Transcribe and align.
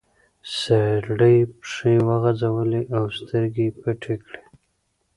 سړي 0.61 1.37
پښې 1.57 1.95
وغځولې 2.07 2.83
او 2.95 3.03
سترګې 3.17 3.67
پټې 3.81 4.15
کړې. 4.25 4.41